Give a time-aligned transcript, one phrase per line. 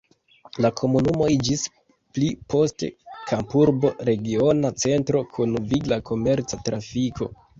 [0.65, 1.65] La komunumo iĝis
[2.17, 2.89] pli poste
[3.33, 7.29] kampurbo regiona centro kun vigla komerca trafiko.